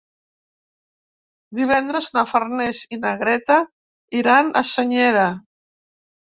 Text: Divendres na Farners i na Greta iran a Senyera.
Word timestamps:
Divendres 1.59 2.09
na 2.17 2.25
Farners 2.33 2.81
i 2.97 3.01
na 3.03 3.13
Greta 3.21 3.61
iran 4.25 4.53
a 4.59 4.67
Senyera. 4.75 5.31